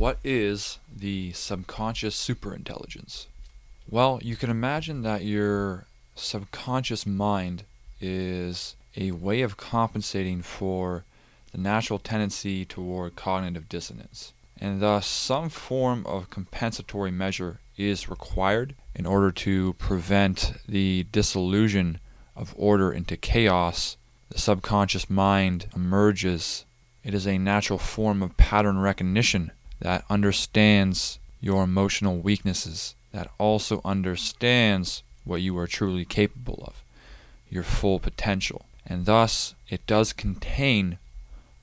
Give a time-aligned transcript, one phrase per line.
[0.00, 3.26] What is the subconscious superintelligence?
[3.86, 5.84] Well, you can imagine that your
[6.14, 7.64] subconscious mind
[8.00, 11.04] is a way of compensating for
[11.52, 14.32] the natural tendency toward cognitive dissonance.
[14.58, 22.00] And thus, some form of compensatory measure is required in order to prevent the dissolution
[22.34, 23.98] of order into chaos.
[24.30, 26.64] The subconscious mind emerges.
[27.04, 33.80] It is a natural form of pattern recognition that understands your emotional weaknesses, that also
[33.84, 36.82] understands what you are truly capable of,
[37.50, 38.66] your full potential.
[38.86, 40.98] And thus, it does contain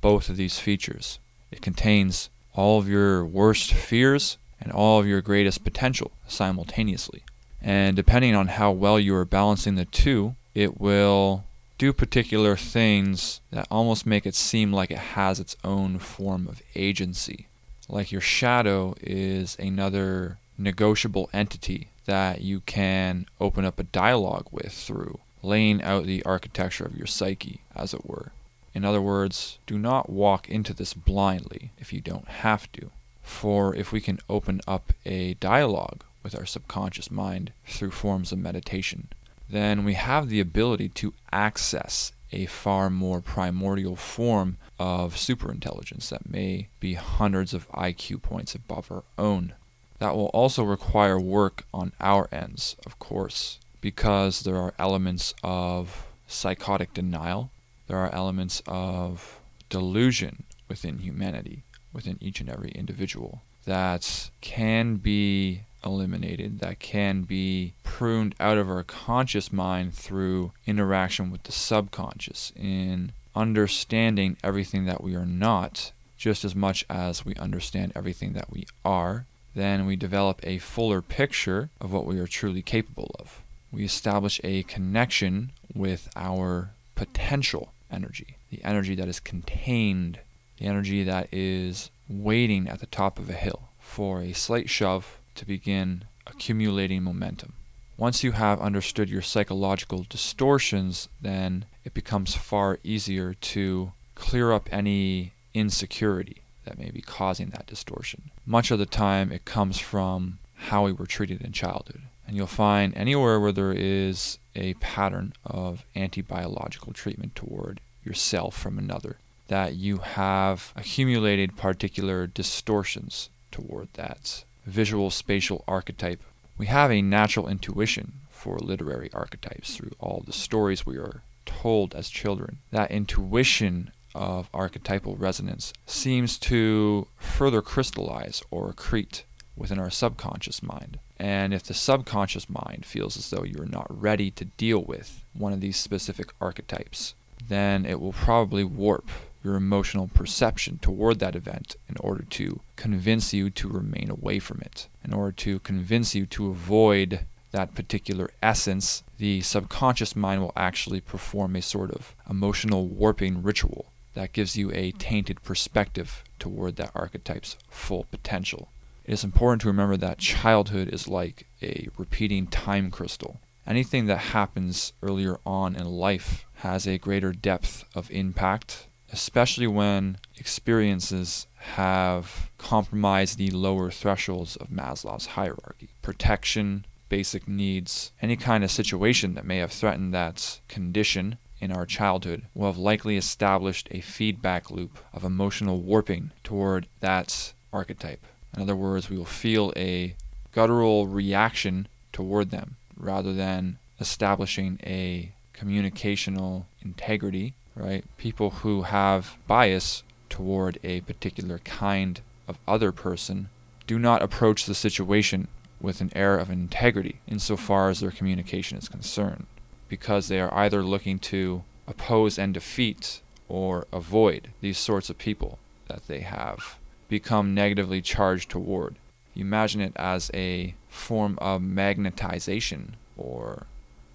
[0.00, 1.18] both of these features.
[1.50, 7.22] It contains all of your worst fears and all of your greatest potential simultaneously.
[7.60, 11.44] And depending on how well you are balancing the two, it will
[11.76, 16.62] do particular things that almost make it seem like it has its own form of
[16.74, 17.46] agency
[17.88, 24.72] like your shadow is another negotiable entity that you can open up a dialogue with
[24.72, 28.32] through laying out the architecture of your psyche, as it were.
[28.74, 32.90] In other words, do not walk into this blindly if you don't have to.
[33.22, 38.38] For if we can open up a dialogue with our subconscious mind through forms of
[38.38, 39.08] meditation,
[39.48, 46.28] then we have the ability to access a far more primordial form of superintelligence that
[46.28, 49.54] may be hundreds of IQ points above our own.
[49.98, 56.06] That will also require work on our ends, of course, because there are elements of
[56.26, 57.50] psychotic denial,
[57.88, 61.62] there are elements of delusion within humanity,
[61.92, 68.70] within each and every individual, that can be eliminated, that can be pruned out of
[68.70, 75.92] our conscious mind through interaction with the subconscious in understanding everything that we are not
[76.16, 81.00] just as much as we understand everything that we are, then we develop a fuller
[81.00, 83.40] picture of what we are truly capable of.
[83.72, 90.18] We establish a connection with our potential energy, the energy that is contained,
[90.58, 95.17] the energy that is waiting at the top of a hill for a slight shove
[95.38, 97.54] to begin accumulating momentum.
[97.96, 104.68] Once you have understood your psychological distortions, then it becomes far easier to clear up
[104.70, 108.30] any insecurity that may be causing that distortion.
[108.46, 112.02] Much of the time, it comes from how we were treated in childhood.
[112.26, 118.56] And you'll find anywhere where there is a pattern of anti biological treatment toward yourself
[118.56, 119.16] from another,
[119.46, 126.22] that you have accumulated particular distortions toward that visual spatial archetype
[126.58, 131.94] we have a natural intuition for literary archetypes through all the stories we are told
[131.94, 132.58] as children.
[132.72, 139.22] That intuition of archetypal resonance seems to further crystallize or accrete
[139.56, 140.98] within our subconscious mind.
[141.18, 145.52] And if the subconscious mind feels as though you're not ready to deal with one
[145.52, 147.14] of these specific archetypes,
[147.48, 149.08] then it will probably warp
[149.42, 154.60] your emotional perception toward that event in order to convince you to remain away from
[154.60, 157.20] it, in order to convince you to avoid
[157.50, 163.86] that particular essence, the subconscious mind will actually perform a sort of emotional warping ritual
[164.14, 168.68] that gives you a tainted perspective toward that archetype's full potential.
[169.04, 173.40] It is important to remember that childhood is like a repeating time crystal.
[173.66, 180.18] Anything that happens earlier on in life has a greater depth of impact especially when
[180.36, 185.90] experiences have compromised the lower thresholds of Maslow's hierarchy.
[186.02, 191.86] Protection, basic needs, any kind of situation that may have threatened that condition in our
[191.86, 198.24] childhood will have likely established a feedback loop of emotional warping toward that archetype.
[198.54, 200.14] In other words, we will feel a
[200.52, 208.04] guttural reaction toward them rather than establishing a communicational integrity right?
[208.16, 213.48] People who have bias toward a particular kind of other person
[213.86, 215.48] do not approach the situation
[215.80, 219.46] with an air of integrity insofar as their communication is concerned,
[219.88, 225.58] because they are either looking to oppose and defeat or avoid these sorts of people
[225.86, 226.76] that they have
[227.08, 228.96] become negatively charged toward.
[229.34, 233.66] You imagine it as a form of magnetization or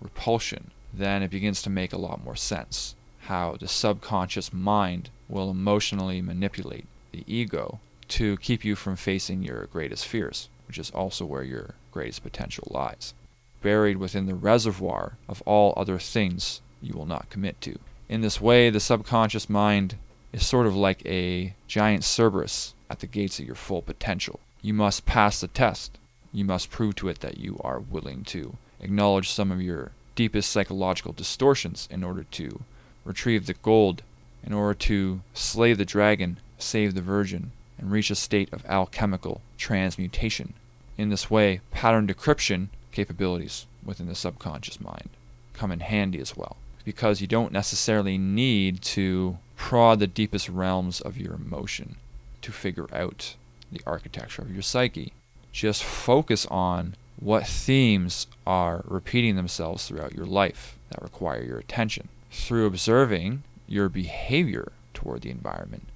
[0.02, 5.50] repulsion, then it begins to make a lot more sense how the subconscious mind will
[5.50, 7.80] emotionally manipulate the ego
[8.10, 12.68] to keep you from facing your greatest fears, which is also where your greatest potential
[12.70, 13.14] lies.
[13.62, 17.80] Buried within the reservoir of all other things you will not commit to.
[18.10, 19.96] In this way, the subconscious mind
[20.34, 24.40] is sort of like a giant Cerberus at the gates of your full potential.
[24.62, 25.98] You must pass the test.
[26.34, 30.52] You must prove to it that you are willing to acknowledge some of your deepest
[30.52, 32.64] psychological distortions in order to
[33.06, 34.02] retrieve the gold,
[34.46, 39.42] in order to slay the dragon, save the virgin, and reach a state of alchemical
[39.58, 40.54] transmutation.
[40.98, 45.10] In this way, pattern decryption capabilities within the subconscious mind
[45.54, 51.00] come in handy as well, because you don't necessarily need to prod the deepest realms
[51.02, 51.96] of your emotion
[52.42, 53.36] to figure out
[53.72, 55.14] the architecture of your psyche.
[55.52, 62.10] Just focus on what themes are repeating themselves throughout your life that require your attention.
[62.34, 65.88] Through observing your behavior toward the environment,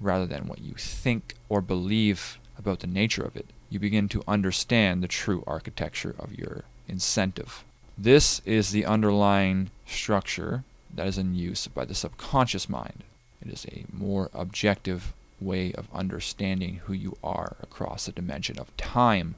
[0.00, 4.22] rather than what you think or believe about the nature of it, you begin to
[4.28, 7.64] understand the true architecture of your incentive.
[7.96, 13.04] This is the underlying structure that is in use by the subconscious mind.
[13.40, 18.76] It is a more objective way of understanding who you are across the dimension of
[18.76, 19.36] time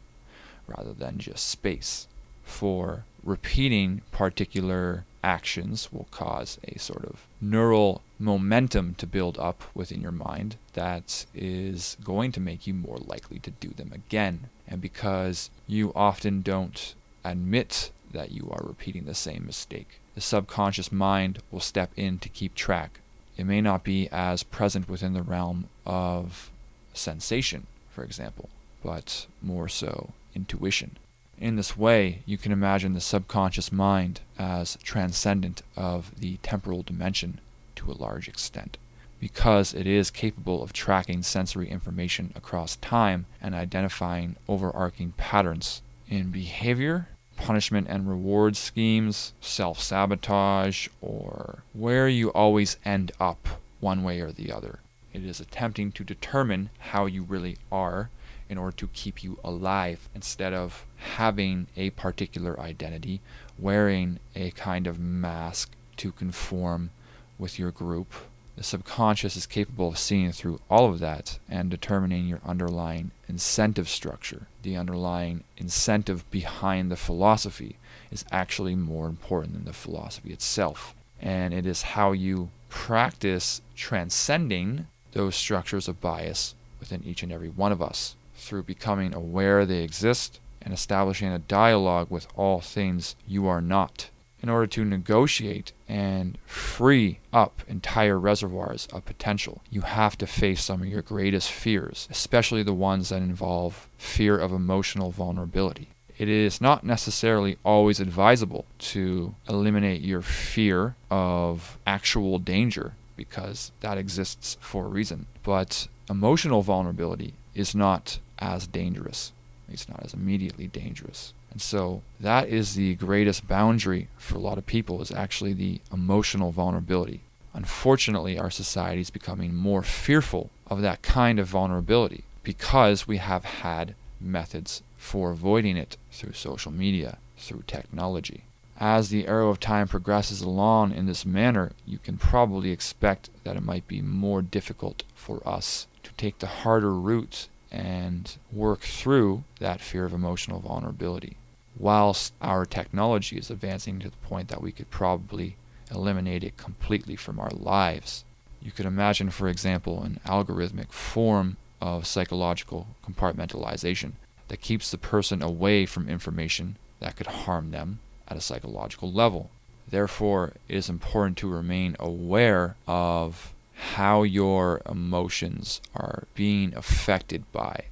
[0.67, 2.09] rather than just space.
[2.45, 10.01] For repeating particular actions will cause a sort of neural momentum to build up within
[10.01, 14.49] your mind that is going to make you more likely to do them again.
[14.69, 16.95] And because you often don't
[17.25, 22.29] admit that you are repeating the same mistake, the subconscious mind will step in to
[22.29, 23.01] keep track.
[23.37, 26.51] It may not be as present within the realm of
[26.95, 28.49] sensation, for example,
[28.81, 30.97] but more so intuition.
[31.39, 37.41] In this way, you can imagine the subconscious mind as transcendent of the temporal dimension
[37.77, 38.79] to a large extent,
[39.21, 46.31] because it is capable of tracking sensory information across time and identifying overarching patterns in
[46.31, 54.21] behavior, punishment and reward schemes, self sabotage, or where you always end up one way
[54.21, 54.79] or the other.
[55.13, 58.09] It is attempting to determine how you really are
[58.49, 63.21] in order to keep you alive instead of having a particular identity,
[63.59, 66.91] wearing a kind of mask to conform
[67.39, 68.13] with your group.
[68.57, 73.89] The subconscious is capable of seeing through all of that and determining your underlying incentive
[73.89, 74.47] structure.
[74.63, 77.77] The underlying incentive behind the philosophy
[78.11, 80.95] is actually more important than the philosophy itself.
[81.21, 87.49] And it is how you practice transcending those structures of bias within each and every
[87.49, 93.17] one of us through becoming aware they exist and establishing a dialogue with all things
[93.27, 94.11] you are not
[94.43, 100.63] in order to negotiate and free up entire reservoirs of potential, you have to face
[100.63, 105.89] some of your greatest fears, especially the ones that involve fear of emotional vulnerability.
[106.19, 113.99] It is not necessarily always advisable to eliminate your fear of actual danger because that
[113.99, 115.27] exists for a reason.
[115.43, 119.33] But emotional vulnerability is not as dangerous.
[119.69, 121.33] It's not as immediately dangerous.
[121.51, 125.81] And so that is the greatest boundary for a lot of people is actually the
[125.93, 127.21] emotional vulnerability.
[127.55, 133.45] Unfortunately, our society is becoming more fearful of that kind of vulnerability because we have
[133.45, 138.43] had methods for avoiding it through social media, through technology.
[138.79, 143.57] As the arrow of time progresses along in this manner, you can probably expect that
[143.57, 149.45] it might be more difficult for us to take the harder route and work through
[149.61, 151.37] that fear of emotional vulnerability.
[151.79, 155.57] Whilst our technology is advancing to the point that we could probably
[155.91, 158.25] eliminate it completely from our lives,
[158.63, 164.13] you could imagine, for example, an algorithmic form of psychological compartmentalization
[164.49, 169.51] that keeps the person away from information that could harm them at a psychological level.
[169.89, 177.85] Therefore, it is important to remain aware of how your emotions are being affected by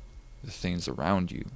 [0.43, 1.47] the things around you,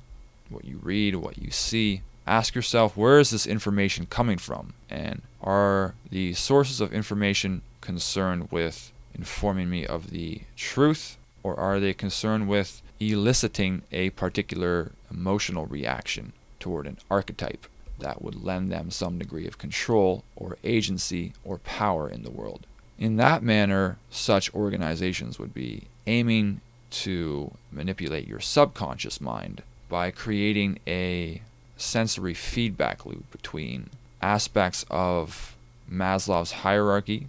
[0.49, 2.02] what you read, what you see.
[2.26, 4.75] Ask yourself, where is this information coming from?
[4.90, 11.80] And are the sources of information concerned with informing me of the truth, or are
[11.80, 17.66] they concerned with eliciting a particular emotional reaction toward an archetype
[17.99, 22.66] that would lend them some degree of control or agency or power in the world?
[22.99, 30.81] In that manner, such organizations would be aiming to manipulate your subconscious mind by creating
[30.87, 31.43] a
[31.76, 33.90] sensory feedback loop between
[34.21, 35.55] aspects of
[35.90, 37.28] Maslow's hierarchy,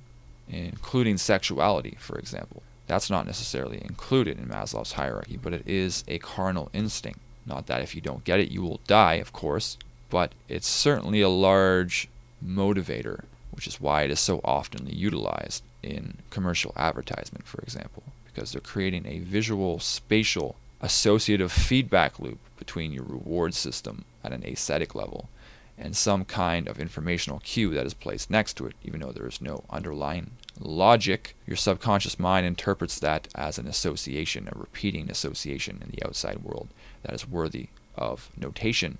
[0.49, 2.63] including sexuality, for example.
[2.87, 7.19] That's not necessarily included in Maslow's hierarchy, but it is a carnal instinct.
[7.45, 9.77] Not that if you don't get it, you will die, of course,
[10.09, 12.09] but it's certainly a large
[12.43, 18.51] motivator which is why it is so often utilized in commercial advertisement, for example, because
[18.51, 24.95] they're creating a visual, spatial, associative feedback loop between your reward system at an aesthetic
[24.95, 25.29] level
[25.77, 29.27] and some kind of informational cue that is placed next to it, even though there
[29.27, 31.35] is no underlying logic.
[31.47, 36.67] Your subconscious mind interprets that as an association, a repeating association in the outside world
[37.03, 38.97] that is worthy of notation